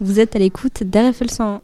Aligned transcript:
Vous 0.00 0.20
êtes 0.20 0.36
à 0.36 0.38
l'écoute 0.38 0.84
d'RFL 0.84 1.28
101. 1.28 1.60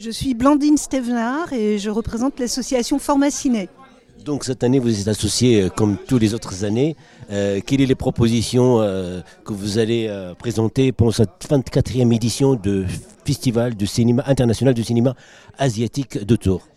Je 0.00 0.10
suis 0.10 0.34
Blandine 0.34 0.76
Stevenard 0.76 1.52
et 1.52 1.78
je 1.78 1.90
représente 1.90 2.40
l'association 2.40 2.98
Formaciné. 2.98 3.68
Donc 4.28 4.44
cette 4.44 4.62
année, 4.62 4.78
vous 4.78 5.00
êtes 5.00 5.08
associé 5.08 5.62
euh, 5.62 5.68
comme 5.70 5.96
tous 5.96 6.18
les 6.18 6.34
autres 6.34 6.62
années. 6.62 6.96
Euh, 7.30 7.60
quelles 7.64 7.80
sont 7.80 7.86
les 7.86 7.94
propositions 7.94 8.78
euh, 8.78 9.22
que 9.42 9.54
vous 9.54 9.78
allez 9.78 10.06
présenter 10.38 10.92
pour 10.92 11.14
cette 11.14 11.48
24e 11.48 12.14
édition 12.14 12.54
de 12.54 12.84
Festival 13.24 13.74
de 13.74 13.86
cinéma 13.86 14.22
international 14.26 14.74
du 14.74 14.84
cinéma 14.84 15.14
asiatique 15.56 16.22
de 16.26 16.36
Tours? 16.36 16.68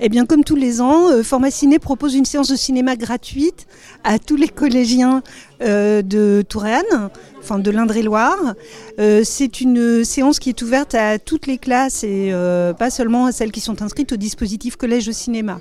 Eh 0.00 0.08
bien, 0.08 0.26
comme 0.26 0.44
tous 0.44 0.56
les 0.56 0.80
ans, 0.80 1.08
euh, 1.10 1.22
Formaciné 1.22 1.78
propose 1.78 2.14
une 2.14 2.24
séance 2.24 2.48
de 2.48 2.56
cinéma 2.56 2.96
gratuite 2.96 3.66
à 4.04 4.18
tous 4.18 4.36
les 4.36 4.48
collégiens 4.48 5.22
euh, 5.60 6.02
de 6.02 6.44
Touraine, 6.48 7.10
enfin 7.40 7.58
de 7.58 7.70
l'Indre-et-Loire. 7.70 8.54
Euh, 9.00 9.22
c'est 9.24 9.60
une 9.60 10.04
séance 10.04 10.38
qui 10.38 10.50
est 10.50 10.62
ouverte 10.62 10.94
à 10.94 11.18
toutes 11.18 11.48
les 11.48 11.58
classes 11.58 12.04
et 12.04 12.30
euh, 12.32 12.72
pas 12.72 12.90
seulement 12.90 13.26
à 13.26 13.32
celles 13.32 13.50
qui 13.50 13.60
sont 13.60 13.82
inscrites 13.82 14.12
au 14.12 14.16
dispositif 14.16 14.76
collège 14.76 15.06
de 15.06 15.12
cinéma. 15.12 15.60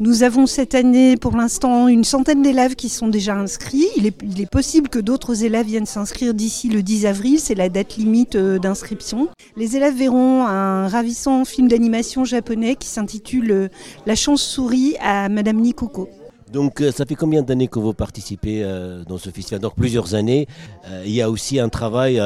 Nous 0.00 0.24
avons 0.24 0.46
cette 0.46 0.74
année, 0.74 1.16
pour 1.16 1.36
l'instant, 1.36 1.86
une 1.86 2.02
centaine 2.02 2.42
d'élèves 2.42 2.74
qui 2.74 2.88
sont 2.88 3.06
déjà 3.06 3.34
inscrits. 3.34 3.86
Il 3.96 4.06
est, 4.06 4.50
possible 4.50 4.88
que 4.88 4.98
d'autres 4.98 5.44
élèves 5.44 5.66
viennent 5.66 5.86
s'inscrire 5.86 6.34
d'ici 6.34 6.68
le 6.68 6.82
10 6.82 7.06
avril, 7.06 7.38
c'est 7.38 7.54
la 7.54 7.68
date 7.68 7.96
limite 7.96 8.36
d'inscription. 8.36 9.28
Les 9.56 9.76
élèves 9.76 9.96
verront 9.96 10.44
un 10.46 10.88
ravissant 10.88 11.44
film 11.44 11.68
d'animation 11.68 12.24
japonais 12.24 12.74
qui 12.74 12.88
s'intitule 12.88 13.70
La 14.06 14.14
chance-souris 14.14 14.96
à 15.00 15.28
Madame 15.28 15.60
Nikoko. 15.60 16.08
Donc 16.56 16.80
euh, 16.80 16.90
ça 16.90 17.04
fait 17.04 17.16
combien 17.16 17.42
d'années 17.42 17.68
que 17.68 17.78
vous 17.78 17.92
participez 17.92 18.62
euh, 18.62 19.04
dans 19.04 19.18
ce 19.18 19.28
festival? 19.28 19.60
Donc 19.60 19.74
plusieurs 19.74 20.14
années. 20.14 20.48
Euh, 20.86 21.02
il 21.04 21.12
y 21.12 21.20
a 21.20 21.28
aussi 21.28 21.60
un 21.60 21.68
travail, 21.68 22.18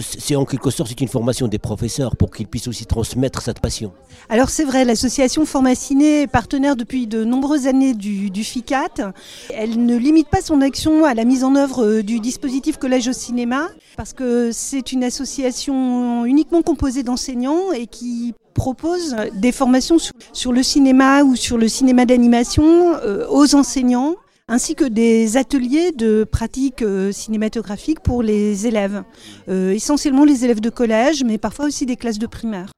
c'est 0.00 0.36
en 0.36 0.46
quelque 0.46 0.70
sorte 0.70 0.98
une 0.98 1.08
formation 1.08 1.48
des 1.48 1.58
professeurs 1.58 2.16
pour 2.16 2.30
qu'ils 2.30 2.46
puissent 2.46 2.68
aussi 2.68 2.86
transmettre 2.86 3.42
cette 3.42 3.60
passion. 3.60 3.92
Alors 4.30 4.48
c'est 4.48 4.64
vrai, 4.64 4.86
l'association 4.86 5.44
Formaciné 5.44 6.22
est 6.22 6.26
partenaire 6.26 6.76
depuis 6.76 7.06
de 7.06 7.24
nombreuses 7.24 7.66
années 7.66 7.92
du, 7.92 8.42
FICAT. 8.42 9.12
Elle 9.50 9.84
ne 9.84 9.98
limite 9.98 10.28
pas 10.28 10.40
son 10.40 10.62
action 10.62 11.04
à 11.04 11.12
la 11.12 11.26
mise 11.26 11.44
en 11.44 11.54
œuvre 11.54 12.00
du 12.00 12.20
dispositif 12.20 12.78
Collège 12.78 13.08
au 13.08 13.12
cinéma, 13.12 13.68
parce 13.98 14.14
que 14.14 14.50
c'est 14.50 14.92
une 14.92 15.04
association 15.04 16.24
uniquement 16.24 16.62
composée 16.62 17.02
d'enseignants 17.02 17.70
et 17.72 17.86
qui 17.86 18.32
propose 18.54 19.16
des 19.34 19.52
formations 19.52 19.96
sur, 20.32 20.52
le 20.52 20.62
cinéma 20.62 21.22
ou 21.22 21.36
sur 21.36 21.58
le 21.58 21.68
cinéma 21.68 22.04
d'animation 22.04 22.94
euh, 23.02 23.26
aux 23.28 23.54
enseignants 23.54 24.16
ainsi 24.48 24.74
que 24.74 24.84
des 24.84 25.36
ateliers 25.36 25.92
de 25.92 26.24
pratiques 26.24 26.82
euh, 26.82 27.10
cinématographiques 27.10 28.00
pour 28.00 28.22
les 28.22 28.66
élèves, 28.66 29.02
Euh, 29.48 29.72
essentiellement 29.72 30.24
les 30.24 30.44
élèves 30.44 30.60
de 30.60 30.70
collège, 30.70 31.24
mais 31.24 31.38
parfois 31.38 31.66
aussi 31.66 31.86
des 31.86 31.96
classes 31.96 32.18
de 32.18 32.26
primaire. 32.26 32.70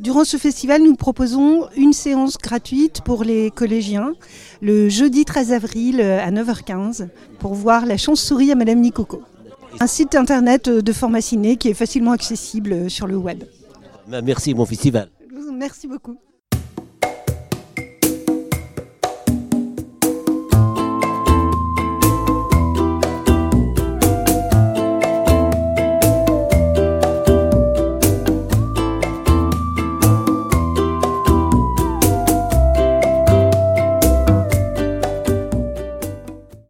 Durant 0.00 0.24
ce 0.24 0.38
festival, 0.38 0.82
nous 0.82 0.96
proposons 0.96 1.68
une 1.76 1.92
séance 1.92 2.38
gratuite 2.38 3.02
pour 3.04 3.22
les 3.22 3.50
collégiens 3.50 4.14
le 4.62 4.88
jeudi 4.88 5.24
13 5.24 5.52
avril 5.52 6.00
euh, 6.00 6.26
à 6.26 6.30
9h15 6.30 7.08
pour 7.38 7.54
voir 7.54 7.84
la 7.84 7.96
chance-souris 7.96 8.50
à 8.50 8.54
Madame 8.54 8.80
Nikoko. 8.80 9.22
Un 9.78 9.86
site 9.86 10.14
internet 10.14 10.68
de 10.68 10.92
Formaciné 10.92 11.56
qui 11.56 11.68
est 11.68 11.74
facilement 11.74 12.12
accessible 12.12 12.90
sur 12.90 13.06
le 13.06 13.16
web. 13.16 13.44
Merci, 14.08 14.54
bon 14.54 14.66
festival. 14.66 15.10
Merci 15.52 15.86
beaucoup. 15.86 16.18